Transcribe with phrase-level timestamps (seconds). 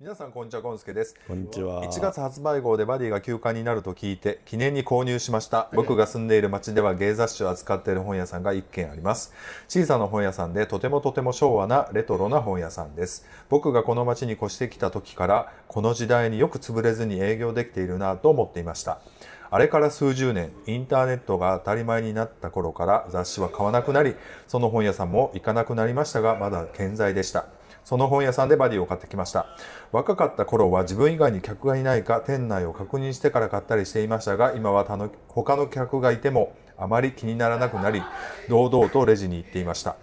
[0.00, 1.14] 皆さんこんにちはゴンスケです。
[1.28, 1.84] こんにちは。
[1.84, 5.68] 1月発売号でバディが休刊になると聞いて記念に購入しました。
[5.74, 9.34] 僕が住んでいる町では芸雑誌を扱っている本屋さんが1軒あります。
[9.68, 13.26] 小さな本屋さんでとてもとても昭和なレトロな本屋さんです。
[13.50, 19.02] 僕がこの町に越してきた時からこの時代によく潰れずに営業できているなと思っていました。
[19.50, 24.14] あれから数十年、インターネットが当たり前になった頃から雑誌は買わなくなり、
[24.48, 27.48] その本屋さんも行かなくなりましたが、まだ健在でした。
[27.90, 29.46] その本屋さんでバディを買ってきました。
[29.90, 38.00] 若かった頃は自分以外に客がいないか店内を確認してから買ったりしていましたが、今は他の他の客がいてもあまり気にならなくなり、
[38.48, 39.96] 堂々とレジに行っていました。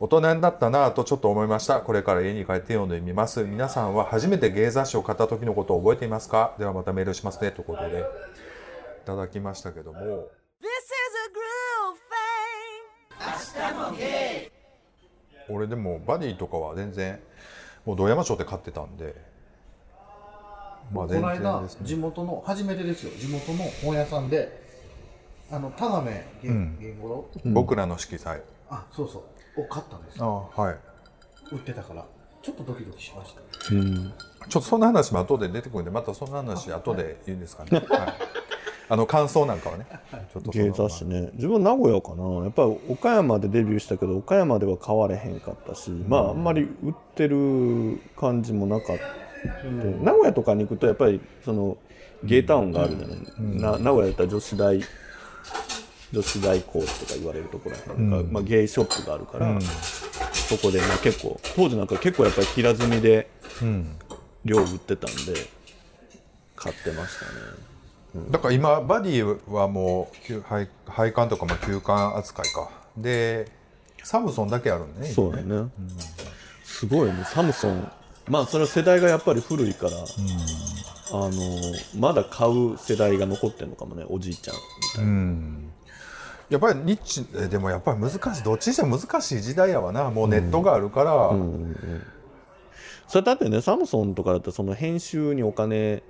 [0.00, 1.82] 大人になったなぁとちょっと思いました。
[1.82, 3.44] これから家に帰って読んでみます。
[3.44, 6.54] 皆さんは初めて芸雑誌を買った時のことを覚えていますか？
[6.58, 7.50] ではまたメールしますね。
[7.50, 8.02] ということで、い
[9.04, 9.98] ただきましたけども。
[10.00, 10.30] This is
[11.20, 11.28] a
[14.00, 14.53] groove thing.
[15.48, 17.18] 俺でもバディとかは全然
[17.84, 19.14] もう土山町で買ってたんで。
[20.92, 21.86] まあ全この間然ですね。
[21.86, 23.12] 地元の初めてですよ。
[23.18, 24.62] 地元の本屋さんで
[25.50, 28.42] あの田亀源源五郎、僕らの色彩。
[28.68, 29.24] あそうそ
[29.56, 29.60] う。
[29.62, 30.16] を買ったんです。
[30.20, 30.76] あよはい。
[31.54, 32.04] 売ってたから。
[32.42, 33.40] ちょっとドキドキしました。
[33.74, 34.12] うん。
[34.48, 37.88] ちょっとそんな話も後で出てくるんでまたそんな話後で言うんですかね、はい、
[38.94, 39.86] あの感想なんかはね
[40.32, 41.30] ちょっと芸雑誌ね。
[41.34, 42.22] 自分は名古屋かな。
[42.44, 49.02] やっぱり岡山でデビューしたけど、岡山では買われへんかったし、まああんまり売ってる感じもなかった。
[49.68, 51.76] 名古屋とかに行くとやっぱりその
[52.22, 53.18] ゲータウンがあるじゃない。
[53.76, 54.80] な名古屋だったら女子大
[56.12, 59.60] 女子大コースとか言われるところやから、まあゲイショップがあるから、
[60.32, 63.28] そこでまあ結構当時なんか結構やっぱり平積みで
[64.44, 65.34] 量売ってたんで
[66.54, 67.73] 買ってましたね。
[68.30, 72.70] だから今バディはもう休配配管とかも休館扱いか。
[72.96, 73.50] で
[74.04, 75.68] サムソンだけあるんねそうだね、
[76.62, 77.24] すごいね。
[77.24, 77.90] サムソン。
[78.28, 79.96] まあそれは世代がやっぱり古いから、あ
[81.12, 81.30] の
[81.98, 84.60] まだ買う世代が残ってるのかもねおじいちゃんみ
[84.94, 85.58] たいな、
[86.50, 90.10] やっぱりニッチえでもやっぱり難しいどっちにしても難しい時代やわな。
[90.10, 91.32] もうネットがあるから、
[93.08, 96.02] それだってねサムソンとかだってその編集にお金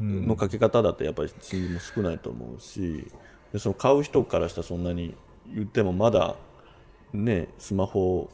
[0.00, 3.06] のかけ方だってやっぱり賃金も少ないと思うし
[3.52, 5.14] でその買う人からしたらそんなに
[5.54, 6.36] 言ってもまだ
[7.12, 8.30] ねスマホ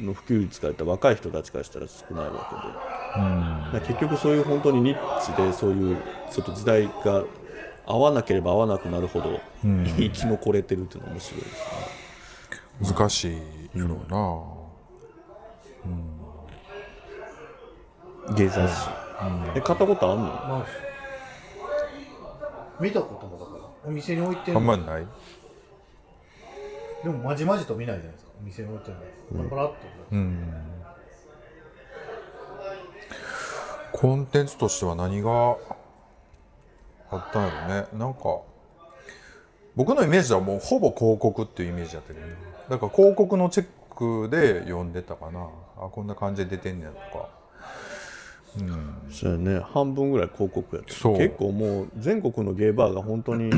[0.00, 5.96] の普及率から言ったら若い人たちからしたら少ないわけで、結局そういう本当にニッチでそういう
[6.30, 7.24] ちょっと時代が
[7.84, 11.52] 合わなければ合わなくなるほど生き残れてるっていうのは面白いです
[12.88, 12.94] ね。
[12.94, 13.36] 難しい
[13.78, 13.98] やろう
[18.28, 18.88] な、芸雑誌、
[19.54, 20.24] え買ったことあんの？
[20.24, 20.66] まあ
[22.80, 23.58] 見たこともだから。
[23.84, 24.56] お店に置いてる。
[24.56, 25.06] あんまりない？
[27.04, 28.30] でもまじまじと見ないじゃないですか。
[28.40, 28.96] お店に置いてる
[29.42, 29.48] の。
[29.48, 29.76] パラッと、
[33.92, 35.56] コンテンツとしては何が
[37.10, 37.86] あったんやろね。
[37.98, 38.40] なんか
[39.74, 42.26] 僕のイメージはもうほぼ広告っていうイメージやったけど。
[42.26, 42.34] ね
[42.68, 43.66] だから広告のチェッ
[43.96, 45.48] クで読んでたかな。
[45.76, 47.28] あこんな感じで出てんねやとか
[49.10, 49.60] そうやね。
[49.60, 50.94] 半分ぐらい広告やった。
[50.94, 51.18] そう。
[51.18, 53.50] 結構もう全国のゲイバーが本当に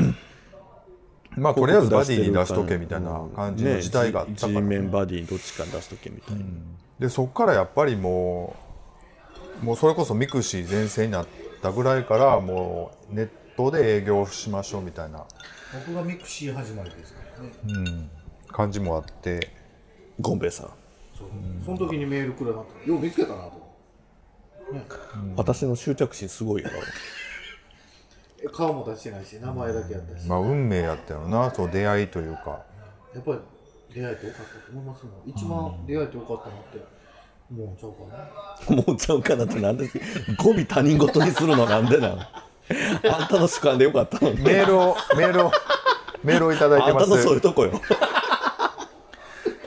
[1.37, 6.43] まあとりあえずバディに出しとけみたいな感じの時代があったから、ね、G 面バディどっちかに出しとけみたいな、
[6.99, 8.55] でそっからやっぱりも
[9.61, 11.27] うもうそれこそ mixi 全盛になっ
[11.61, 15.25] たぐらいからもうネットで営業しましょうみたいな。
[15.73, 18.09] 僕が mixi 始まりですからね、
[18.47, 19.49] 感じもあって。
[20.21, 20.69] ゴンベイさん、
[21.17, 21.27] そう。
[21.65, 22.89] その時にメールくれなかった。
[22.89, 23.64] よう見つけたなと
[25.35, 26.69] 私の執着心すごいよ。
[28.43, 31.51] え 顔も出してないし名前だけやったし、まあ運命やったよな。
[31.51, 32.59] そう出会いというか。
[33.13, 33.39] やっぱり
[33.93, 35.13] 出会えてよかったと思いますもん。
[35.25, 36.85] 一番出会えてよかったなって
[37.51, 38.83] 思うちゃうかな。
[38.83, 39.89] もうちゃうかなってなんで
[40.37, 44.41] 語尾他人事にするのなんでなんあんたの主観でよかったのに。
[44.41, 45.51] メールをメールを
[46.23, 47.71] メールをいただいてまあんたのそういうす、とこよ。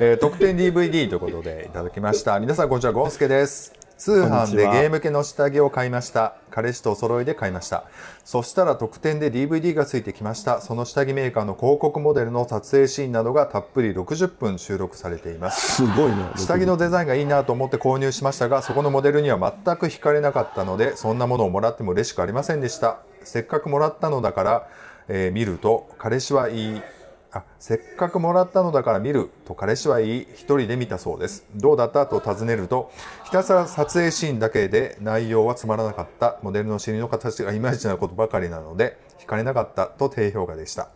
[0.00, 2.38] えー特典 DVD ということでいただきました。
[2.38, 6.36] 皆さんこんにちはゴンスケです通販でゲーム系の下着を買いました。
[6.50, 7.84] 彼氏とお揃いで買いました。
[8.24, 10.60] そしたら特典で DVD がついてきました。
[10.60, 15.82] その下着メーカーの広告モデルの撮影シーンなどがたっぷり60分収録されています。
[15.82, 22.98] すごいね下着のデザインがいいなと思って購入しましたがそこのモデルには全く惹かれなかったのでそんなものをもらっても嬉しくありませんでした。
[23.24, 24.68] せっかくもらったのだから、
[25.08, 26.82] えー見ると彼氏はいい
[27.30, 31.44] あせっかくもらったのだから見ると彼氏は言い一人で見たそうです。
[31.54, 32.06] どうだった？
[32.06, 32.90] と尋ねると
[33.24, 36.38] ひたすら撮影シーンだけで内容はつまらなかった。
[36.42, 39.88] モデルの尻の形がイマイチなことばかりなので惹かれなかった。
[39.88, 40.88] と低評価でした。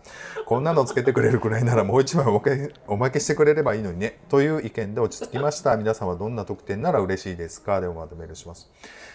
[0.47, 4.19] こんなのつけてくれるくらいならもう一枚おまけおまけしてくれればいいのにね。
[4.31, 5.77] という意見で落ち着きました。
[5.77, 7.83] 皆さんはどんな特典なら嬉しいですか？
[7.83, 8.71] でおまとめるします。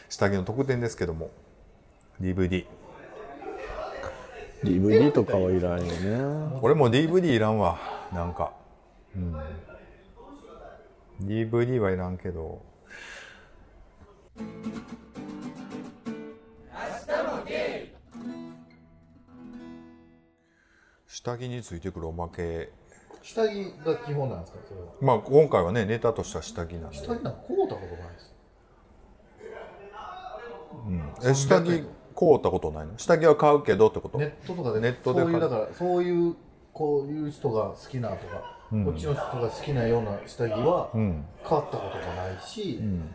[0.07, 1.31] 下着の特典ですけども。
[2.21, 2.65] DVD
[4.63, 6.59] DVD とかはいらんよね。
[6.61, 7.77] 俺も DVD いらんわ
[8.13, 8.53] なんか。
[9.15, 9.35] うん。
[11.21, 12.61] DVD はいらんけど。
[21.07, 22.71] 下着についてくるおまけ。
[23.21, 24.87] 下着が基本なんですかそれは？
[25.01, 26.95] まあ今回はねネタとしては下着なんで。
[26.97, 28.33] 下着なんか買うたことないです。
[31.29, 31.83] え下着
[32.17, 32.97] 買うたことないの？
[32.97, 34.17] 下着は買うけどってこと？
[34.17, 35.33] ネットとかでネットで買う。
[35.33, 36.35] そういうだからそういう
[36.73, 41.25] こういう人が好きなとか、こっちの人が好きなような下着はうん。
[41.43, 43.09] 買ったことがないし、うん。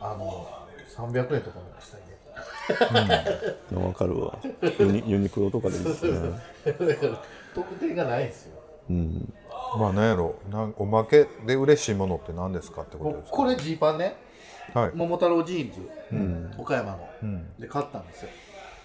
[0.00, 0.48] あの
[0.88, 2.00] 300円とかの下着。
[3.74, 4.38] わかるわ。
[4.78, 6.30] ユニユニクロとかでいいですね。
[6.66, 7.22] だから
[7.54, 8.60] 特典がないんですよ。
[8.90, 9.32] うん。
[9.78, 10.34] まあ何やろ。
[10.50, 13.36] なんおまけで嬉しいものって何ですかってことですか？
[13.36, 14.16] これジーパンね
[14.72, 14.92] はい。
[14.94, 15.80] 桃太郎ジーンズ、
[16.58, 17.46] 岡山の、うん。
[17.58, 18.30] で買ったんですよ。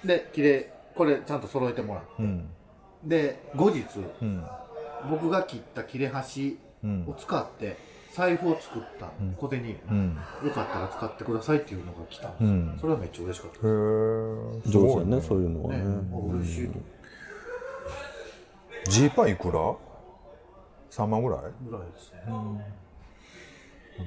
[0.04, 0.66] できれい
[0.96, 2.50] これちゃんと揃えてもらううん。
[3.04, 3.86] で後日
[4.22, 4.44] うん。
[5.10, 7.06] 僕が切った切れ端うん。
[7.08, 7.78] を使って
[8.14, 10.18] 財布を作った小銭入れ、うん。
[10.44, 12.78] よかったら使ってくださいっていうのが来たんですよ、うん。
[12.82, 13.66] それはめっちゃ嬉しかったへえ
[14.66, 15.84] 上手だねそういうのはね。
[16.40, 16.80] 嬉しいと
[18.90, 19.76] ジーパンいくら
[20.90, 21.40] ?3 万ぐらい？
[21.70, 22.22] ぐらいですね、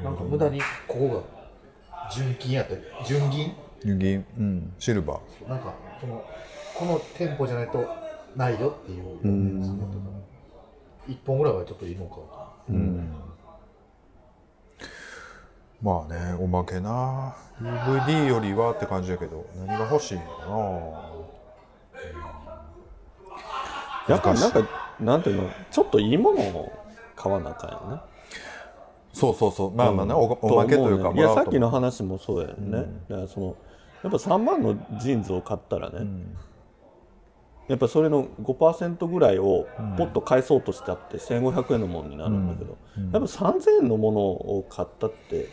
[0.03, 1.42] なんか無駄にここが
[2.15, 3.55] 純金やったり純銀？
[3.99, 4.25] 銀。
[4.39, 4.73] うん。
[4.79, 5.49] シルバー。
[5.49, 6.25] なんかその
[6.75, 7.87] この店舗じゃないと
[8.37, 9.03] ないよっていう。
[11.09, 12.53] 一本ぐらいはちょっといいのか。
[12.69, 13.13] うん。
[15.83, 17.35] まあねおまけな。
[17.61, 21.13] DVD よりはって感じだけど何が欲しいのか
[24.09, 26.73] やっぱなんかなんていうのちょっといいものを
[27.15, 27.97] 買わなあかんよね。
[27.97, 28.05] な
[29.13, 29.75] そうそうそう。
[29.75, 31.21] まあまあね、おおまけというかね。
[31.21, 33.57] いやさっきの話もそうやね、だからその
[34.03, 36.07] やっぱ3万のジーンズを買ったらね、
[37.69, 39.67] やっぱそれの5%ぐらいを
[39.97, 45.49] ポッと返そうとしたって1500円のものになるんだけど、やっぱ3000円のものを買ったって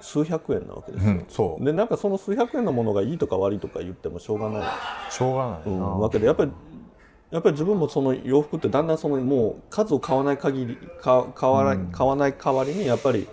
[0.00, 4.62] 数百円なわけですよ、でなんかその数百円のものがいいとか悪いとか言ってもしょうがない、
[5.10, 6.52] しょうがないわけでやっぱり
[7.34, 13.26] やっぱり自分もその洋服ってだんだんそのもう数を買わない限りか買わない、買わない代わりにやっぱり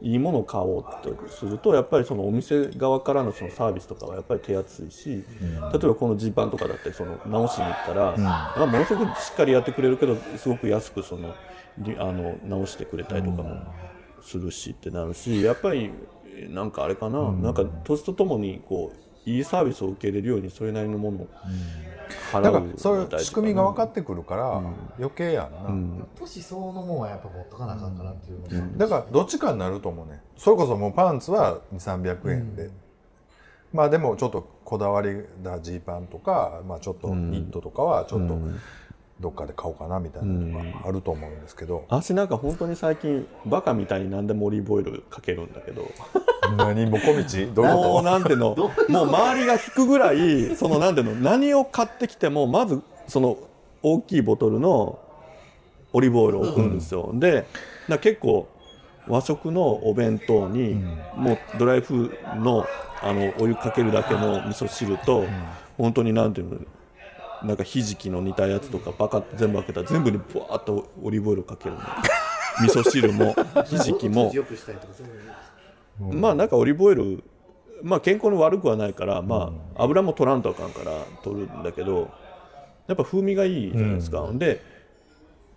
[0.00, 11.34] いいものを買おうとするとやっぱりそのお店側からのそのサービスとかはやっぱり手厚いし、例えばこのジーパンとかだってその直しに行ったら、まあものすごくしっかりやってくれるけどすごく安くその
[11.76, 13.66] りあの直してくれたりとかも
[14.22, 15.90] するしってなるしやっぱり
[16.48, 21.28] なんかあれかな、なんか年とともにこういいサービスを受け入れるようにそれなりのものを
[22.32, 24.62] 払うだかのがらそういう仕組みが分かっってくるから
[24.98, 30.20] 余計やんな、年相応のもんはやっぱ持っとかなあかんかなっていうのが、だからどっちかになると思うね。
[30.36, 32.70] それこそもうパンツは2300円で、
[33.72, 38.38] まあでもちょっとこだわりだジーパンとか、まあ、ちょっとニットとかはちょっと
[39.22, 45.90] どっかで買おうかなみたいなのがあると思うんですけど、私なんか本当に最近バカみたいに何でもオリーブオイルかけるんだけど。
[46.56, 46.84] 何？
[46.86, 53.38] もこみちどういうもこうなんて いうのもう周りが引くぐらいそのなんていうの何を買ってきてもまずその
[53.82, 54.98] 大きいボトルの
[55.92, 57.46] オリーブオイルを置くんですよ、でだか
[57.88, 58.48] ら結構
[59.06, 60.74] 和食のお弁当に、
[61.16, 62.66] もうドライフの
[63.02, 65.24] あのお湯かけるだけの味噌汁と、
[65.76, 66.58] 本当になんていうの？
[67.44, 71.80] なんかひじきの煮たやつとかバカ全部開けたら全部にブワーッとオリーブオイルかけるの。
[72.60, 73.34] 味噌汁も
[73.64, 74.32] ひじきも。
[75.98, 77.24] まあなんかオリーブオイル、
[77.82, 82.10] まあ、健康に悪くはないから、まあ、油も取らんとあかんから取るんだけど
[82.86, 84.62] やっぱ風味がいいじゃないですか、で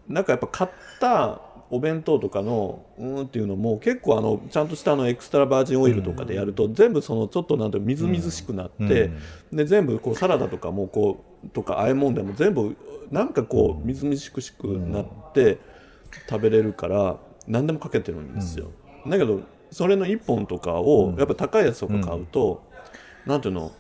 [0.08, 9.12] なんかやっぱ買ったお弁当とかのうーんっていうのも結構あのちゃんとしたあのエクストラバージンオイルとかでやると全部そのちょっとなんてみずみずしくなって、
[9.52, 12.78] で全部こうサラダとかもこうとか和え物でも全部
[13.12, 15.58] なんかこうみずみずしくなって
[16.30, 17.18] 食べれるから
[17.48, 18.72] 何でもかけてるんですよ。
[19.08, 19.42] だけど
[19.72, 22.64] それの1本とかをやっぱ高いやつとか買うと、
[23.26, 23.72] なんていうの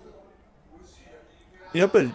[1.73, 2.11] やっぱり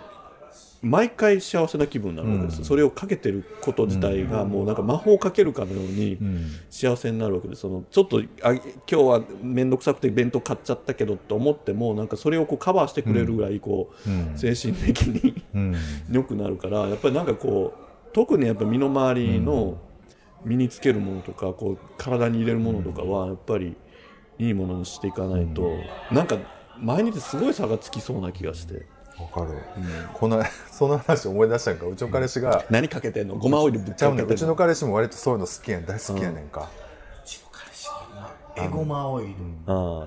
[0.82, 2.64] 毎回幸せな気分になるわけです、うん。
[2.64, 6.46] それをかけてること自体がもうなんか魔法をかけるかのようにうん。
[6.70, 14.38] 幸せになるわけでそのちょっとあ今日は面倒くさくて弁当買っちゃったけどって思ってもなんかそれをこうカバーしてくれるぐらいこう、うん。
[14.38, 15.76] 精神的にうん。
[16.10, 19.78] 良くなるからやっぱりなんかこう特にやっぱ身の回りの
[20.44, 23.76] 身につけるものとかこう体に入れるものとかはやっぱり
[24.38, 25.74] いいものにしていかないと、
[26.10, 26.38] なんか
[26.78, 28.86] 毎日すごい差がつきそうな気がして
[29.20, 29.58] わかる、
[30.14, 31.86] この その話思い出したんか？
[31.86, 33.36] うちの彼氏が、何かけてんの？
[33.36, 34.26] ごまオイルぶっちちゃうねん。
[34.26, 36.68] うちのの彼氏も割とそういうの好きやん大好きやねんか、
[38.56, 39.34] エゴマオイル
[39.66, 40.06] あ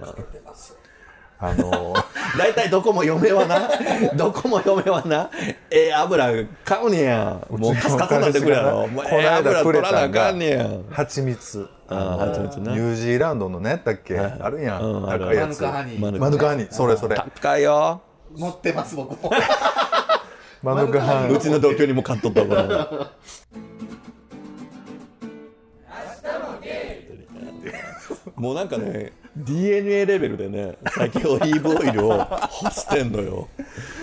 [1.39, 1.93] ああの
[2.37, 3.69] 大体どこも嫁はな
[4.15, 5.29] どこも嫁はな
[5.69, 6.25] ええ油
[6.63, 8.87] 買うねやもうカスカスになってくるやろ。
[8.87, 11.67] もうええ油取らなあかんねや蜂蜜。
[11.89, 12.25] あーあ
[12.59, 15.25] ニュージーランドの何やっけ、はいあるやん、うんある。
[15.25, 15.61] 高いやつ。
[15.61, 16.01] マヌカハニー。
[16.01, 16.71] マヌマヌカハニー。
[16.71, 17.15] それそれ。
[17.17, 18.01] 高いよ
[18.35, 19.31] 持ってます僕も。
[20.61, 23.11] マヌカハニーうちの同居にも買っとったから
[28.35, 33.49] もうなんかね DNA レベルでね最近オリーブオイルを干してんのよ。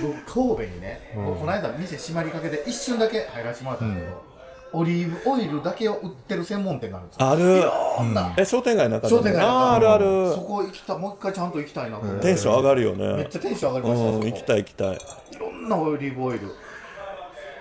[0.03, 4.30] 僕神戸にね、この間店閉まりかけて一瞬だけ入らせてもらったんですけど、
[4.73, 7.29] オリーブオイルだけを売ってる専門店があるんですよ。
[7.29, 7.71] ある。
[7.97, 8.35] こんな。
[8.37, 10.33] え商店街の中で商店街あるある。
[10.33, 10.99] そこ行きたい。
[10.99, 13.15] もう一回ちゃんと行きたいなテンション上がるよね。
[13.15, 14.97] めっちゃテンション上がりうました、ん行きたい行きたい。
[14.97, 16.49] いろんなオリーブオイル。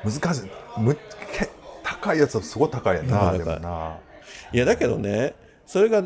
[0.04, 0.50] 難しい。
[0.80, 1.50] むけ
[1.84, 3.40] 高いやつはすごい高いやんな高い。
[3.40, 3.98] でもな。
[4.54, 5.36] いやだけどね
[5.66, 6.04] それが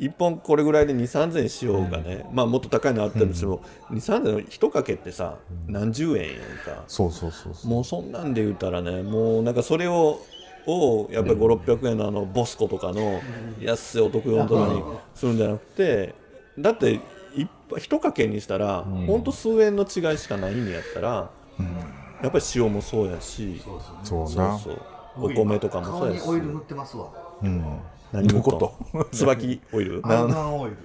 [0.00, 6.84] 1本これぐらいで2 3 0 0円しようがね、まあもっと高いのあったりしても、2 3 0 0円の1かけってさ、何十円やんか。
[6.88, 7.70] そうそうそうそう。
[7.70, 10.18] もうそんなんで言うたらねもうなんかそれを
[10.66, 13.20] をやっぱり5600円のあのボスコとかの
[13.60, 14.82] 安いお得用とかに
[15.14, 16.14] するんじゃなくて
[16.58, 17.00] だって
[17.36, 19.24] 一1かけにしたら、ほん。
[19.24, 21.30] と数円の違いしかないんやったら、
[22.22, 23.60] やっぱり塩もそうやし
[24.04, 24.56] そうな。
[24.56, 24.72] そう
[25.18, 25.26] そう。
[25.26, 26.28] お米とかもそうやし。
[26.28, 27.08] オイル塗ってますわ。
[27.42, 27.64] うん。
[28.12, 28.52] 何どういうこ
[28.92, 29.06] と？
[29.10, 30.00] 椿オイル？
[30.06, 30.76] アルガンオイル。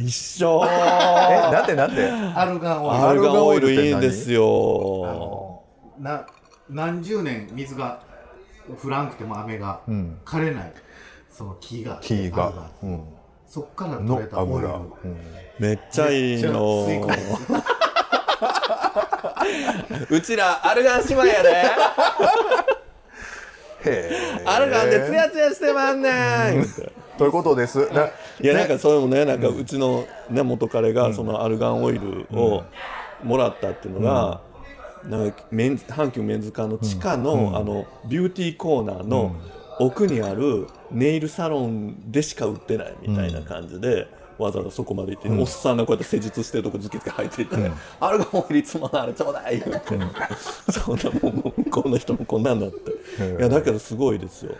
[0.00, 0.62] 一緒。
[0.70, 3.04] えなんてなんてアルガンオイル。
[3.08, 5.62] アルガンオイルいいんですあよの
[5.98, 6.24] な
[6.70, 8.00] 何十年水が
[8.74, 10.18] 降らんくても雨がん。
[10.24, 10.72] 枯れない
[11.30, 12.70] その木が木が。
[12.82, 13.04] ン、うん、
[13.46, 15.16] そっから取のれたオイル油、うん。
[15.58, 16.86] めっちゃいいの。
[20.10, 21.48] うちらアルガン姉妹やで。
[21.50, 21.64] へ
[23.84, 24.42] え。
[24.44, 26.10] アルガンでツヤツヤしてまんね
[26.60, 26.66] ん。
[27.18, 27.90] ということです。
[27.92, 28.08] な
[28.40, 32.64] いやなんかそれもねなんかうちの、ね、元彼がそのアルガンオイルを
[33.22, 34.40] もらったっていうのが、
[35.08, 39.34] なんかメン阪急メンズ館の地下の,、あのビューティーコーナーの
[39.78, 44.14] 奥にあるネイルサロンでしか売ってないみたいな感じで。
[44.38, 47.56] わざわざそこまで行って、おっさんがこうやって施術してるとこズキズキ入っていって、
[47.98, 49.98] アルガンオイルいつものあれちょうだい言うて、
[50.70, 52.90] そんなもん向こうの人もこんなんなって。
[53.38, 54.54] いやだけどすごいですよ。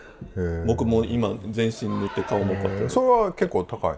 [0.65, 2.89] 僕も今全身塗って顔もこうやって。
[2.89, 3.91] それは結構高い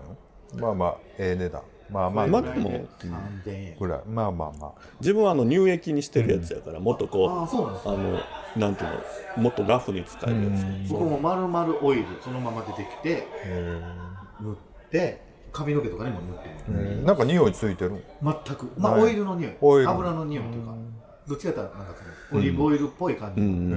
[0.57, 0.61] の？
[0.61, 4.73] まあまあええ値段まあまあまあでも3000円ぐらいまあまあまあ。
[4.99, 8.19] 自分はあの乳液にしてるやつやから、もっとこうああそうなんですあの
[8.57, 8.91] なんていう
[9.37, 13.81] のもっとラフに使えるやつ、僕も丸々オイルそのまま出てきてへ
[14.41, 18.03] 塗って髪の毛とかにも塗ってなんか匂いついてる？
[18.21, 18.71] 全く。
[18.77, 19.03] まあはい。
[19.03, 19.55] オイルの匂い。
[19.61, 20.73] 油の匂いというか
[21.27, 21.93] どっちかというとなんか
[22.33, 23.71] オリーブオイルっぽい感じ、うん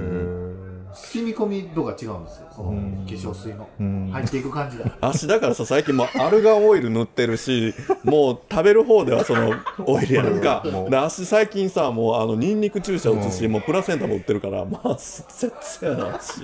[0.67, 2.77] へ染み込み度が違うんですよその化
[3.11, 3.67] 粧水の。
[3.81, 4.09] ん。
[4.11, 4.85] 入っていく感じが。
[5.01, 7.73] 足だからさ最近もうアルガンオイル塗ってるし
[8.03, 9.53] もう食べる方ではその
[9.85, 10.63] オイルやんか。
[10.89, 16.41] で足最近さもうあのニンニク注射打つし、もうプラセンタも売ってるからまあつやつやな足。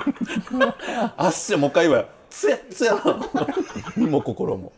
[1.18, 3.20] 足もう一回言わよつやつやな
[3.96, 4.72] 身も心も。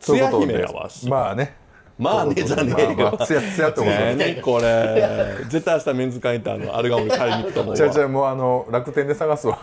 [0.00, 1.08] つや姫やわ足。
[1.08, 1.61] まあね
[1.98, 5.36] まあねじゃねえよつやつやってことねでえこれ。
[5.48, 7.76] 絶対明日メンズ会行ってあのアルガンオイル買いに行くと思うわ。
[7.76, 9.58] じゃあじゃあもうあの楽天で探すわ。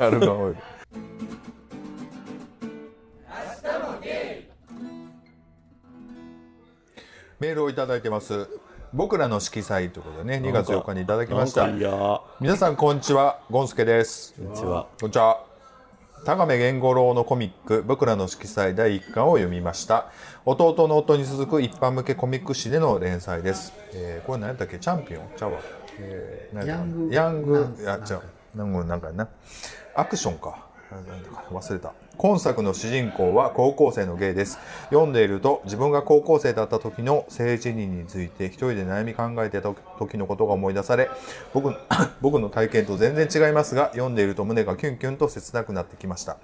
[0.00, 0.56] アルガンオイル
[7.38, 8.48] メールをいただいてます
[8.94, 11.66] 僕らの色彩ということでね2月4日にいただきました
[12.40, 15.45] 皆さんこんにちはゴンスケですこんにちはこんにちは
[16.24, 20.06] 高目源五郎のコミック「僕らの色彩」第1巻を読みました。
[20.44, 24.78] 弟の夫に続く一般向けコミック誌での連載です、えーこれ何やったっけ？
[24.78, 25.22] チャンピオン？
[25.36, 25.58] ちゃうわ、
[26.00, 28.20] えーヤヤングングいや違う。
[28.56, 29.28] なんかなんかやな
[29.94, 30.65] アクションか
[31.50, 31.92] 忘れた。
[32.16, 34.58] 今作の主人公は高校生のゲイです。
[34.90, 41.10] 読んでいると自分が高校生だった時の性自認について一人で悩み考えてた時のことが思い出され
[41.52, 41.74] 僕
[42.22, 46.38] 僕の体験と全然違いますが読んでいると胸がキュンキュンと切なくなってきました。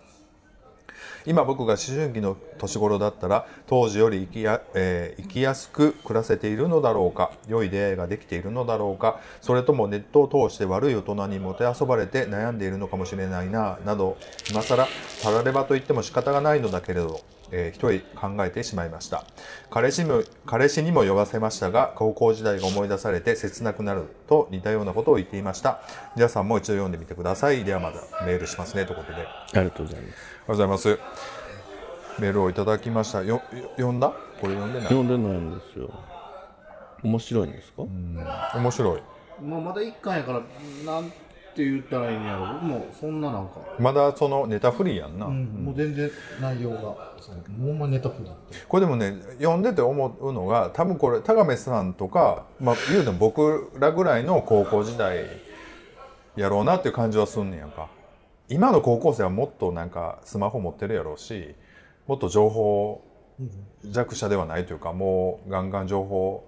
[1.27, 14.17] 今僕が思春期の年頃だったら当時より生きや,、えー生きやすく暮らせているのだろうか良い出会いができているのだろうかそれともネットを通して悪い大人にもてあそばれて悩んでいるのかもしれないななど
[14.51, 14.87] 今更
[15.23, 19.25] たらればと言っても仕方がないのだけれど、えー一人考えてしまいました。
[19.71, 25.83] 彼氏も彼氏にも呼ばせましたが高校時代が思い出されて切なくなると似たようなことを言っていました。
[26.17, 27.63] 皆さんも一度読んでみてください。
[27.65, 29.19] ではまたメールしますねということで。
[29.19, 30.15] ありがとうございます。
[30.47, 30.99] ございます。
[32.19, 33.23] メールをいただきました。
[33.23, 33.43] よ、よ
[33.77, 34.13] 読んだ？
[34.41, 34.89] これ読んでない。
[34.89, 35.91] 読んでないんですよ。
[37.03, 37.85] 面白いんですか、
[38.57, 39.03] 面白い。
[39.43, 40.41] もうまだ1巻やから
[40.85, 41.11] なん
[41.55, 42.55] て言ったらいいんやろ。
[42.55, 45.27] 僕もそんななんか、まだそのネタフリーやんな。
[45.27, 46.77] もう全然内容が。
[46.77, 46.97] も
[47.63, 47.67] う。
[47.67, 48.33] ほんまネタフリー。
[48.33, 55.25] ってこれでもね、読んでて思うのが、多分これ、高亀さんとか、まあ言うても僕らぐらいの高校時代
[56.37, 57.89] やろうなっていう感じはすんねやんか。
[58.49, 61.55] 今の高校生はもっとなんかスマホ持ってるやろうし、
[62.07, 63.03] もっと情報
[63.85, 66.47] 弱者ではないというか、もうガンガン情報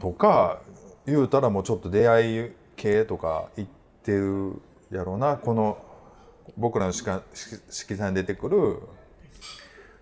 [0.00, 0.60] とか
[1.06, 3.68] 言うたらもうちょっと出会い系とか言っ
[4.02, 5.36] てるやろうな。
[5.36, 5.78] この
[6.56, 8.82] 僕らの色色彩に出てくる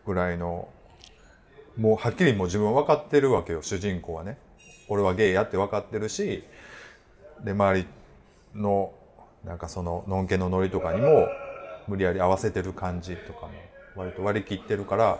[0.07, 0.69] ぐらいの
[1.77, 4.39] もうはっきりもう自分は分かってるわけよ主人公はね。
[4.89, 6.43] 俺はゲイやって分かってるし
[7.45, 7.87] で周り
[8.57, 8.93] の
[9.45, 11.29] なんかそののんけのノリとかにも
[11.89, 13.53] 無理やり合わせてる感じとかも
[13.97, 15.19] 割と割り切ってるから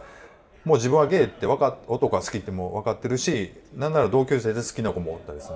[0.65, 5.55] もう自分はゲイって分か男が好きっても分かってるしなんなら同級生で好きな子もおったりする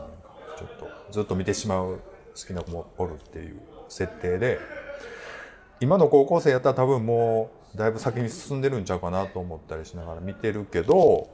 [0.59, 2.01] ちょっとずっと見てしまう
[2.35, 4.59] 好きな子もおるっていう設定で
[5.81, 11.29] 今の高校生やったら多分もうだいぶ先に進んでるんちゃうかなと思ったりしながら見てるけど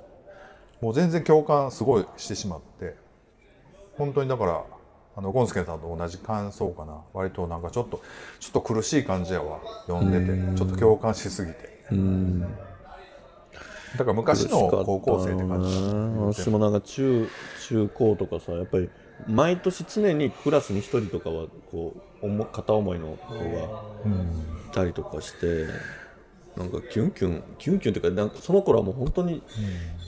[0.81, 2.97] もう全然共感すごいしてしまって
[3.97, 4.65] 本当にだから
[5.21, 6.95] あのゴンスケさんと同じ感想かな。
[7.13, 8.01] 割となんかちょっと
[8.39, 9.61] ちょっと苦しい感じやわ。
[9.87, 11.85] 読んでてちょっと共感しすぎて。
[11.93, 12.41] うん。
[12.41, 12.47] だ
[13.99, 17.29] から昔の高校生って感じ私もなんか中
[17.69, 18.89] 中高とかさやっぱり
[19.27, 25.67] 毎年常にクラスに一人とかはこう思片思いの子がいたりとかして、
[26.57, 29.43] なんかキュンキュンキュンキュンっていうかなんかその頃はもう本当に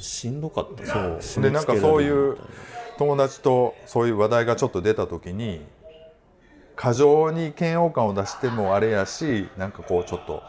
[0.01, 1.45] しんどかった、そう。
[1.45, 2.39] でなんかそういう
[3.03, 5.61] 友達とそういう話題がちょっと出た時に
[6.77, 10.43] 過剰に嫌悪感を出してもあれやしなんかこうちょっと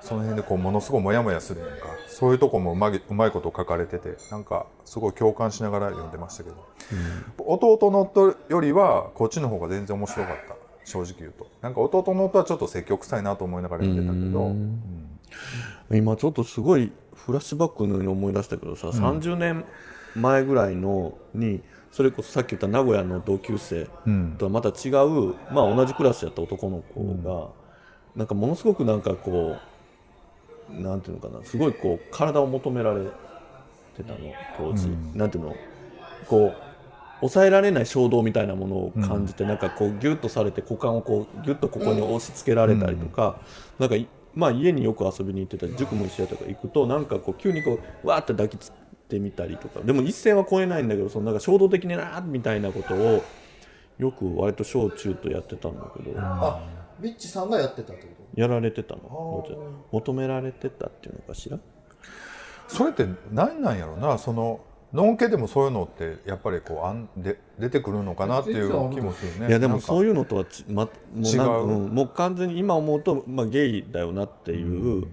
[0.00, 1.88] その辺でこうものすごいモヤモヤするやんか。
[2.08, 6.56] そういうとこもうまいうまいこと書かれててなんかすごい共感しながら読んでましたけど、
[7.38, 10.56] 弟の夫よりはこっちの方が全然面白かった。
[10.84, 11.46] 正直言うと。
[11.60, 19.66] なんか弟の夫はちょっと積極臭いなと思いながら読んでたけど、今ちょっとすごいフラッシュバックのように思い出したけどさ、30年
[20.16, 21.60] 前ぐらいのに
[21.90, 23.88] それこそさっき言った名古屋の同級生
[24.38, 27.48] とはまた違う、まあ、同じクラスやった男の子が、
[28.14, 33.04] なんかものすごくなんかこうなんていうのかなすごいこう体を求められ
[33.96, 34.18] てたの
[34.56, 35.56] 当時、なんていうの
[36.28, 36.70] こう
[37.20, 43.40] 抑えられない衝動みたいなものを感じて、なんかこうギュッとされて股間をこうギュッとここに押し付けられたりとか、
[43.78, 48.72] なんかいまあ家によく遊びに行ってたり塾も一緒やとか行くとなんかこう急にこうわーって抱きつ
[49.10, 49.80] ってみたりとか。
[49.80, 53.24] でも一線は越えないんだけどそのなんか衝動的になーみたいなことを
[53.98, 56.62] よく割と小中とやってたんだけど、あ
[57.00, 59.80] ビッチさんがやってたってこやられてたの。
[59.90, 61.58] 求められてたっていうのかしら？
[62.68, 64.16] それって何なんやろな？
[64.16, 64.60] その
[64.92, 69.48] のんけでもそういうのってやっぱりこうあんで出てくるのかなっていう気もするね。
[69.48, 71.42] いやでもそういうのとはち、ま、もうなん違う。
[71.42, 75.06] うんもう完全に今思うと、まあ、ゲイだよなっていう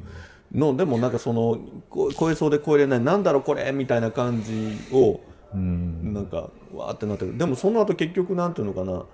[0.53, 5.19] の、でもなんかそのこ超えそうで超えれないなんだろうこれみたいな感じを、
[5.53, 7.37] なんかわーってなってる。
[7.37, 9.05] でもその後結局なんていうのかな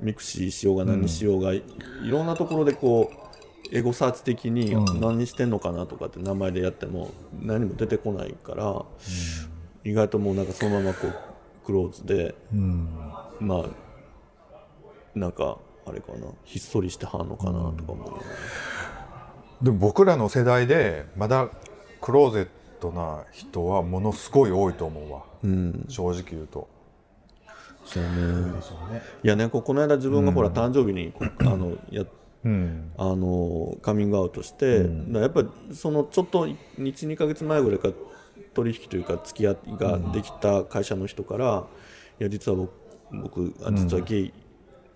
[0.00, 1.62] mixi しようが何しようが、い
[2.08, 8.84] ろんなところでこうエゴサーチ的に何してんのかなとかって名前でやっても何も出てこないから、
[9.84, 11.14] 意外ともうなんかそのままこう
[11.64, 12.34] クローズで、
[13.40, 13.66] まあ
[15.14, 18.20] なんかあれかなひっそりしてはんのかなとか思う
[19.62, 21.48] でも僕らの世代でまだ
[22.00, 22.48] クローゼッ
[22.80, 25.22] トな人はものすごい多いと思うわ、
[25.88, 26.68] 正直言うと。
[27.84, 29.02] そうね。
[29.22, 32.04] いやねここの間自分がほら誕生日にこあのや
[32.44, 32.92] うん。
[32.96, 36.48] あのカミングアウトして、だからやっぱりそのちょっと
[36.78, 37.94] 12か月前ぐらいから
[38.54, 41.64] 取引というか付き合いができた会社の人から
[42.20, 42.72] 「いや実は僕
[43.12, 44.32] 僕あ実はゲイ、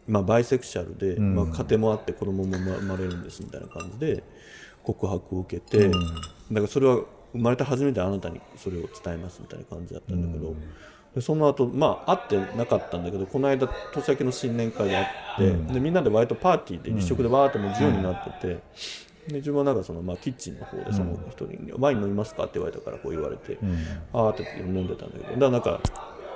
[0.09, 4.25] まあ、バイセクシャルで、まあ、家庭もあって子供も生まれるんです」みたいな感じで
[4.87, 7.01] 告白を受けて、だからそれは
[7.33, 10.55] 生まれて初めてあなたにそれを伝えますみたいな感じだったんだけど。
[11.15, 15.07] でその後まあ会ってなかったんだけどこの間年明けの新年会があっ
[15.39, 18.63] て、でみんなで割とパーティーで一食でわーってもう自由になってて、
[19.29, 23.59] で自分はなんかその、まあ、キッチンの方でその人に「ワイン飲みますか?」って言われたからこう言われて
[24.13, 25.81] 「ああ」って言って飲んでたんだけどだからなんか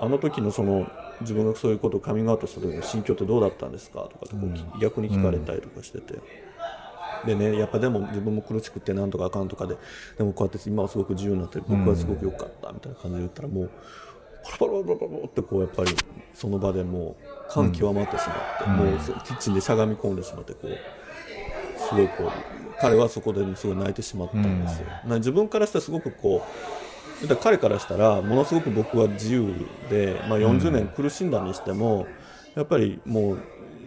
[0.00, 0.86] あの時のその
[1.20, 6.18] 自分がそういうことをカミングアウトした時の心境ってどうだったんですかとかってこう逆に聞かれたりとかしてて。
[7.26, 9.76] でね、やっぱでも自分も苦しくてなんとかあかんとかで
[10.16, 13.70] でもこうやって今はすごく自由になって僕はすごく良かったみたいな感じで言ったらもう
[14.58, 15.94] パラパラパラパラってこうやっぱり
[16.34, 17.16] その場でも
[17.48, 20.68] う感極まってしまって、もうそキッチンでしゃがみ込んでしまってこう
[21.78, 22.30] すごいこう
[22.80, 24.86] 彼はそこですごい泣いてしまったんですよ。
[25.06, 26.42] な自分からしたらすごくこ
[27.22, 29.52] うだ彼からしたらものすごく僕は自由
[29.90, 32.06] で、まあ、40年苦しんだにしても、
[32.54, 33.38] やっぱりもう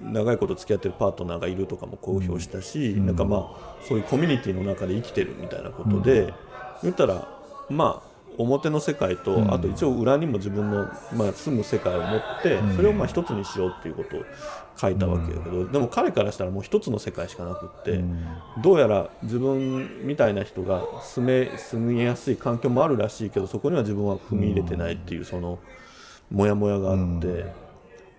[0.04, 6.34] 長いこと付き合ってるパートナーがいるとかも公表したし、なんかまあそういうコミュニティの中で生きてるみたいなことで、
[6.82, 7.28] 言ったら
[7.70, 14.24] まあ表の世界と、あと一応裏にも自分の、まあ、住む世界を持って、それをまあ一つにしようっていうことを
[14.76, 18.04] 書いたわけだけど、でも彼からしたらもう一つの世界しかなくって、
[18.62, 25.60] どうやら自分みたいな人が住め住みやすい環境もあるらしいけどそこには自分は踏み入れてないっていうその
[26.32, 27.46] モヤモヤがあって、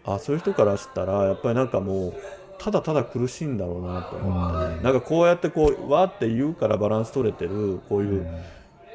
[0.05, 2.15] あそういう人からしたらやっぱりなんかもう
[2.59, 4.77] ただただ苦しいんだろうなと思って。
[4.77, 8.27] ね、なんかこうやってこうわーって言うからバランス取れてるこういう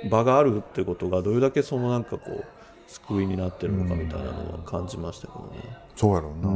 [0.10, 2.46] 場があるってことがどれだけそのなんかこう
[2.88, 5.78] 救いになってるのかみたいなのは感じましたけどね。
[5.96, 6.54] そうやろうな、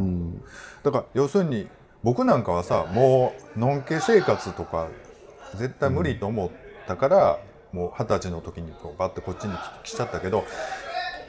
[0.83, 1.67] だから要するに
[2.01, 4.87] 僕なんかはさもうのんけ生活とか
[5.55, 6.49] 絶対無理と思っ
[6.87, 7.39] たから、
[7.71, 10.45] もう二十歳の時にこうバッてこっちに来来ちゃったけど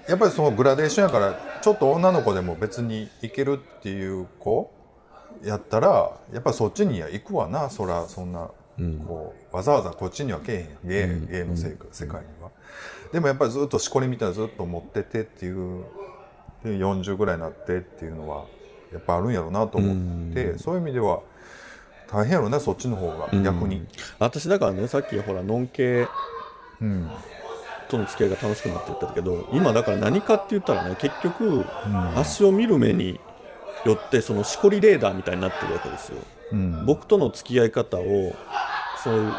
[0.08, 4.70] やっぱりそのグラデーションやからちょっと女の子でも別にいけるっていう子
[5.42, 7.70] やったらやっぱりそっちには行くわな。
[7.70, 8.50] そらそんな、
[9.06, 10.52] こうわざわざこっちにはけ
[10.86, 11.26] えへん。
[11.26, 12.50] 芸,、芸の世,、世界には。
[13.12, 15.84] でもやっぱりずっとしこりみたいなのずっと持っててっていう
[16.62, 18.44] で40ぐらいになってっていうのは
[18.92, 21.20] やっぱあるんやろうなと思って、そういう意味では
[22.10, 23.28] 大変やろうねそっちの方が。
[23.42, 23.86] 逆に。
[24.18, 26.06] 私だからねさっきほらのんけ
[26.80, 27.10] うん
[27.94, 31.64] との付き合いが楽しくなって言ったけど今だから何かって言ったらね結局、
[32.16, 33.20] 足を見る目に
[33.85, 36.18] よってそのしこりレーダーみたいになってるわけですよ。
[36.52, 36.87] うん。
[36.87, 38.35] 僕との付き合い方を
[39.02, 39.33] そういう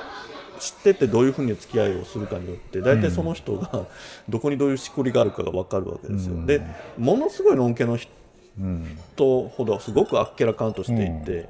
[0.60, 3.86] 知っててどういうふうに付き合いをするかによって大体その人が
[4.30, 6.46] どこにどういうしこりがあるかが分かるわけですよ。
[6.46, 6.62] で
[6.98, 8.12] ものすごいのんけの人
[8.60, 8.98] うん。
[9.18, 11.50] ほどすごくあっけらかんとしていて、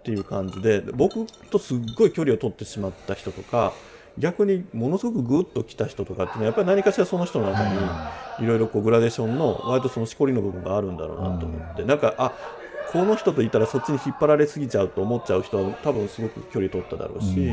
[0.00, 3.72] っていう感じで僕とすっごい距離を取ってしまった人とか
[4.18, 12.32] 逆にものすごくグッと来た人とかっていうのはやっぱり何かしらその人の中にいろいろこうグラデーションの割とそのしこりの部分があるんだろうなと思って、なんかあ
[12.92, 17.52] この人といたらそっちに引っ張られすぎちゃうと思っちゃう人は多分すごく距離取っただろうし、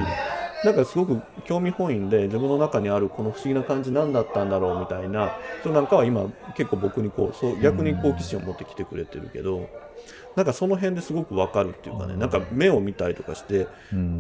[0.64, 9.68] なんかすごく興味本位で自分の中にあるこの不思議な感じ何だったんだろうみたいな人なんかは今結構僕にこうそう逆に好奇心を持ってきてくれてるけど。
[10.36, 13.68] なんかその辺ですごく分かるっていうかね、なんか目を見たりとかして、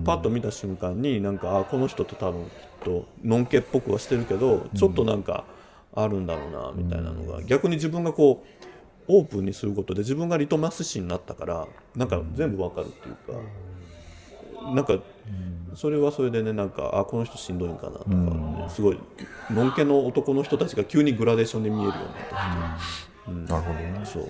[0.05, 2.49] パッと見た瞬間になんかあこの人と多分きっ
[2.83, 5.45] とのんけっぽくはしてるけどちょっとなんか
[5.93, 8.47] あるんだろうなみたいなのが、逆に自分がこう
[9.07, 14.99] オープンにすることで自分がリトマス紙になったからなんか全部分かるっていうか、なんか
[15.75, 18.99] それはそれでねなんかあこの人しんどいんかなとか、ねすごい
[19.49, 23.53] のんけの男の人たちが急にグラデーションで見えるようになってきて。
[23.53, 24.01] なるほどね。
[24.03, 24.29] そう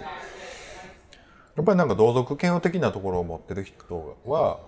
[1.61, 4.59] やっぱりなんか同族嫌悪的なところを持ってる人は、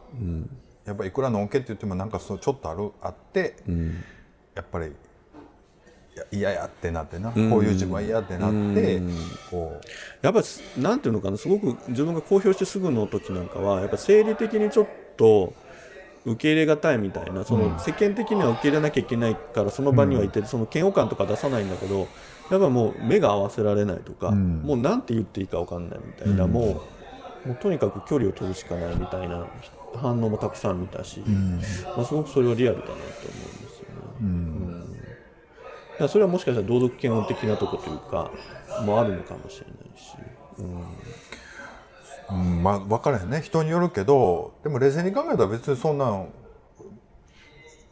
[0.85, 3.55] やっぱりいくらのんけって言ってもなんかそうちょっとあるあって、
[4.53, 4.89] やっぱりい
[6.15, 9.01] や嫌やってなってな、こういう自分は嫌ってなって、
[9.49, 9.81] こ
[10.21, 15.51] やっぱりなんていうのかなすごく自分が公表してすぐの時なんかはやっぱ生理的にちょっと
[16.25, 22.07] 受け入れがたいみたいなその世間的には受け入れなきゃいけないからその場にはいて、その嫌悪感とか出さないんだけど
[22.51, 26.83] やっぱもう目が合わせられないとか、もうなんて言っていいか分かんないみたいな、も
[27.45, 29.45] うもうとにかく距離を取るしかないみたいな
[29.95, 33.95] 反応もたくさん見たし、まあ、すごくそれはリアルだなと思うんですよね。
[34.21, 34.81] うん。
[34.91, 34.97] だ
[35.97, 38.31] からそれはもしかしたら同族嫌悪的なとこというか
[38.85, 40.15] もあるのかもしれないし。
[40.57, 40.63] う、
[42.29, 43.41] うん、まあ分からへんね。
[43.41, 46.27] 人によるけどでも冷静に考えたら別にそんなん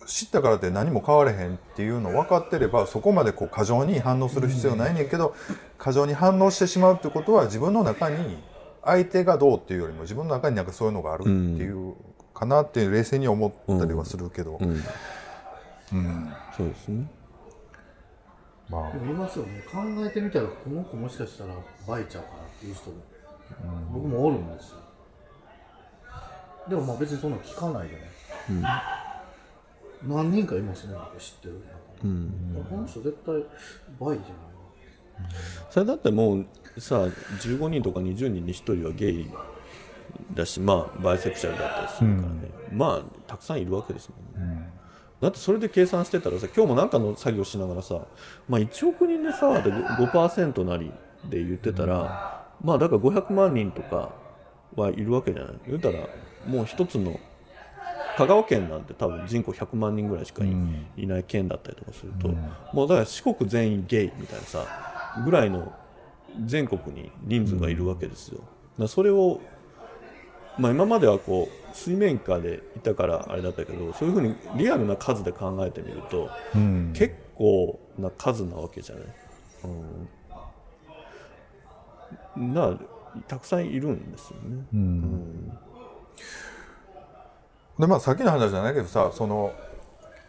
[0.08, 5.36] 知ったからって何も変われへんっていうの分かってればそこまでこう過剰に反応する必要ないねんけど、
[5.78, 8.42] 過剰に反応してしまうってことは自分の中に
[8.84, 11.96] 相手がどうっていうよりも自分の中になんかそういうのがあるっていう
[12.34, 14.60] かなって冷静に思ったりはするけど、
[16.58, 17.10] そうですね。
[18.70, 18.92] まあ。
[18.92, 19.64] でもいますよね。
[19.72, 21.54] 考えてみたらこの子もしかしたら
[21.88, 22.96] バイちゃうかなっていう人も、
[23.92, 24.78] 僕もおるんですよ。
[26.70, 27.98] でもまあ別にそんなの聞かないじゃ
[28.62, 28.84] ない、
[30.08, 31.62] 何人かいますね僕知ってる、
[32.70, 33.36] この人絶対
[34.00, 34.28] バイじゃ
[35.22, 35.32] ない
[35.70, 36.46] それだってもう
[36.78, 39.30] さ15人とか20人に1人はゲイ
[40.34, 44.70] だしまあバイセクシャルだったりするからね、まあたくさんいるわけですもんね、
[45.20, 48.06] だってそれで計算してたらさ今日もなんかの作業しながらさ、
[48.48, 50.92] まあ、1億人でさで 5%, なり
[51.30, 54.14] で言ってたら、まあだから500万人とか
[54.76, 55.54] はいるわけじゃない。
[55.68, 56.00] 言うたら
[56.48, 57.20] もう一つの
[58.18, 60.52] 香川県なんて多分人口100万人ぐらいしかい,、
[60.98, 62.30] いない県だったりとかすると、
[62.74, 64.66] もうだから四国全員ゲイみたいなさ
[65.24, 65.72] ぐらいの
[66.46, 68.40] 全国に人数がいるわけですよ。
[68.40, 68.50] だか
[68.84, 69.42] らそれを
[70.58, 76.94] まあ、今まではこう水面下でいたからあれだったけどそういうふうにリアルな数で考えてみると、うん。
[76.94, 79.06] 結構な数なわけじゃない、
[79.64, 80.10] うん、
[82.36, 82.78] な
[83.28, 84.64] たくさんいるんですよね、
[87.78, 89.54] でまあさっきの話じゃないけどさその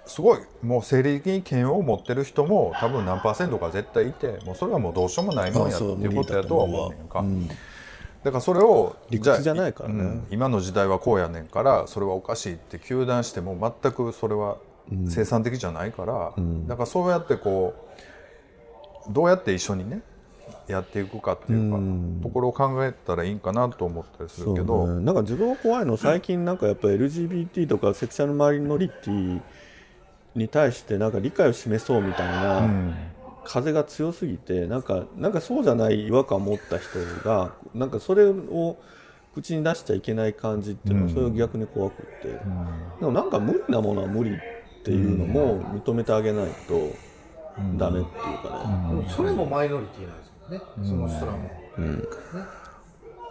[0.07, 7.47] すごいもう生理的に嫌悪を持ってる人も多分何パーセントか絶対いてもうそれはもうどうしようもないもんやっていうことやとは思うねんか、うん。
[7.47, 7.55] だ
[8.25, 10.03] からそれを理屈じゃないからね。
[10.03, 14.57] うん今の時代はこうやねんからそれはおかしいって糾弾しても全くそれは
[15.09, 16.33] 生産的じゃないから、
[16.67, 17.75] だからそうやってこ
[19.09, 20.03] うどうやって一緒にね
[20.69, 21.79] やっていくかっていうか、
[22.23, 25.05] ところを考えたらいいんかなと思ったりするけど、ね。
[25.05, 29.41] なんか自分は怖いの最近なんかやっぱ LGBT とかセクシャルマイノリティ
[30.35, 32.69] に対してなんか理解を示そうみたいな
[33.45, 38.77] 風が強すぎてなんかなんかそうじゃない違和感を持った人がなんかそれを
[39.35, 44.35] 口に出しちゃいけない感じっていうのはそれが逆に怖くって、でもなんか無理なものは無理っ
[44.85, 46.93] ていうのも認めてあげないと
[47.77, 51.51] ダメっていうかね、でもそれもマイノリティなんですね、その人らも。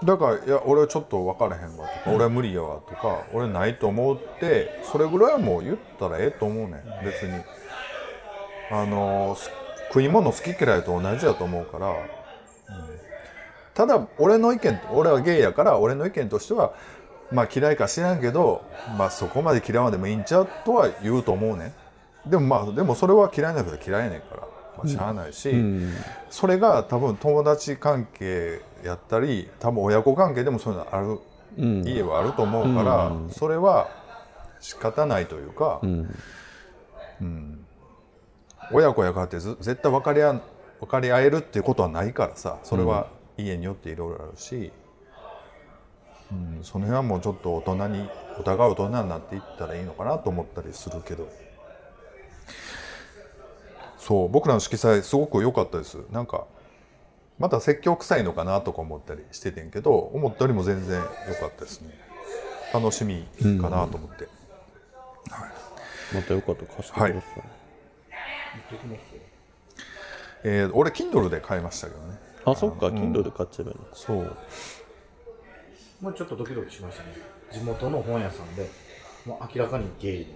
[0.03, 7.05] だからいや俺はちょっと分からへんわとか、俺は無理やわとか俺ないと思うってそれぐらいはもう言ったらええと思うねん。
[7.05, 7.41] 別に。
[8.71, 9.51] あのす
[9.89, 11.95] 食い物好き嫌いと同じやと思うから、うん
[13.73, 16.73] ただ俺の意見俺はゲイやから俺の意見としては
[17.31, 18.63] まあ嫌いか知らんけど、
[18.97, 21.73] まあ、そこまで嫌わんでもいいんちゃうとは言うと思うね
[22.25, 22.29] ん。
[22.29, 25.53] でもまあでもそれは嫌いな人は嫌いやねんから、まあ、しゃあないし、
[26.29, 31.19] それが多分友達関係やったり多分親子関係でもそういうのある、
[31.86, 33.89] 家はあると思うから、それは
[34.60, 37.65] 仕方ないというか、うん。
[38.71, 40.39] 親子やからってず絶対分かりあ
[40.79, 43.07] 分かり合えるっていうことはないからさそれは
[43.38, 44.71] 家によっていろいろあるし、
[46.31, 51.27] うん、その辺はもうちょっと大人にお互い大人になっていったらいいのかなと思ったりするけど。
[54.01, 55.99] そう僕らの色彩すごく良かったです。
[56.11, 56.47] なんか
[57.37, 61.91] また説教臭いのかなとか思ったりしててんけど思ったよりも全然良かったですね。
[62.73, 63.27] 楽しみ
[63.61, 64.27] かなと思って、
[66.15, 66.61] またよかった。
[66.63, 67.23] ら貸してください、
[70.43, 72.17] えー俺 Kindle で買いましたけどね。
[72.45, 72.87] あそっか。
[72.87, 74.37] Kindle で買っちゃえばいいのそう。
[76.01, 77.09] もうちょっとドキドキしましたね。
[77.51, 78.67] 地元の本屋さんで、
[79.25, 80.33] もう明らかにゲイの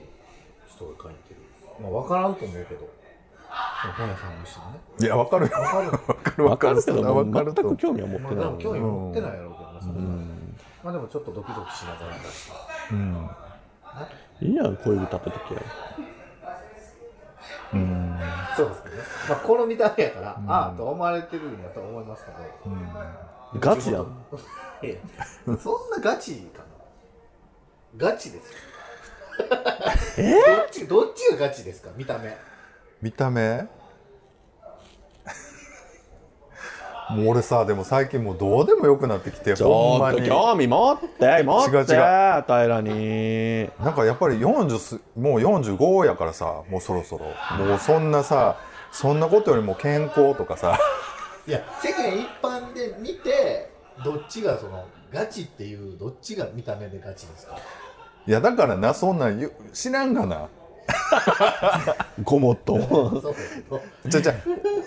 [0.68, 1.38] 人が書いてる。
[1.82, 2.88] まあ分からんと思うけど、
[3.98, 4.80] 本屋さんの人もね。
[5.00, 5.52] いやわかるよ。
[5.52, 5.92] 分かる。
[5.92, 6.84] わかる分かる。
[6.84, 7.54] けどわもかる。
[7.54, 8.46] と全く興味は持っまてない。
[8.46, 10.00] あでも興味持ってないやろうけどな、それは
[10.84, 12.14] まあでもちょっとドキドキしながら。
[12.14, 12.48] 出し
[14.40, 14.46] て。
[14.46, 15.62] いいやん恋人立てときや
[18.58, 19.02] そうですけどね。
[19.30, 22.38] まあこの見た目やから、ああと思われてるんやと思いますけど。
[23.60, 24.26] ガチやん。
[25.58, 26.66] そんなガチかな。
[27.98, 28.58] ガチですよ。
[29.38, 29.56] ど
[30.64, 31.90] っち、どっちがガチですか？
[31.96, 32.36] 見た目。
[33.06, 33.68] 見た目？
[37.12, 40.22] もう俺さでも最近もうどうでもよくなってきてちほんまに。
[40.22, 41.86] ょっと興味持って持って違う違う。
[41.86, 43.70] 平に。
[43.80, 47.26] なんかやっぱり40すもう45やからさもうそろそろ。
[47.64, 48.58] もうそんなさ
[48.92, 50.80] そんなことよりも健康とかさ。
[51.48, 53.70] いや、世間一般で見て、
[54.04, 57.56] どっちがその、ガチっていう、どっちが見た目でガチですか？
[58.26, 60.48] いやだからなそんなん言う知らんがな
[62.24, 62.78] ごもっと。
[64.06, 64.34] じゃじゃ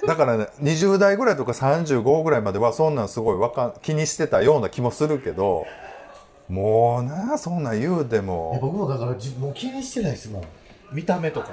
[0.07, 5.67] だからね20代ぐらいとか35ぐらいまではそんなんすごいわかん気にしてたような気もするけど
[6.49, 8.59] もうなそんなん言うても。
[8.61, 10.43] 僕もだからじもう気にしてないですもん。
[10.93, 11.51] 見た目とか。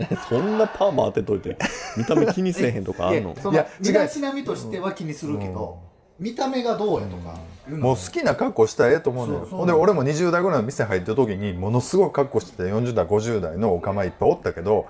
[0.28, 1.56] そんなパーマ当てといて。
[1.96, 3.30] 見た目気にせえへんとかあんの？
[3.30, 3.68] いやそのいや違う。
[3.88, 5.78] 身だしなみとしては気にするけど、
[6.20, 9.66] 見た目がどうやとかいうのもう好きな格好したらええと思うのよ。
[9.66, 14.86] で俺も20代ぐらいの店入った時にものすごい格好してた40代50代のおかまいっぱいおったけど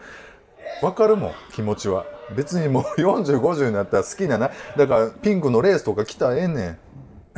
[0.80, 2.04] 分かるもん気持ちは。
[2.34, 6.78] 別にもう4050になったら好きななだからピンクのレースとか着たらええねん。
[6.89, 6.89] 私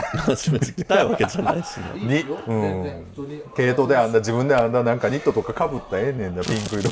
[0.28, 2.24] 別に着たいわけじゃないしね。
[2.24, 2.62] にうん。
[2.62, 3.42] 全然普通に。
[3.56, 6.90] 毛糸であんだ自分であんだなんかニットとかかぶったらええねんだピンク色。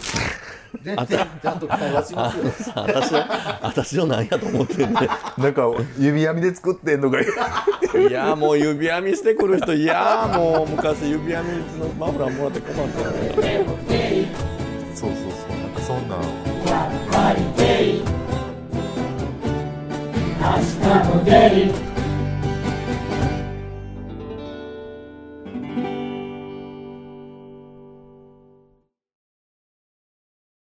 [0.82, 2.44] 全然ちゃんと期待はしますよ。
[2.76, 3.18] 私を
[3.62, 5.62] 私を何やと思ってんね なんか
[5.98, 7.26] 指編みで作ってんのがい。
[8.10, 11.48] やもう指輪見してくる人いやもう昔指輪の
[11.98, 14.32] マフラーもらって困ったよね
[14.94, 15.18] そうそう
[15.48, 15.58] そう。
[15.58, 16.20] なんかそんなん。
[20.40, 21.89] 明日もゲイ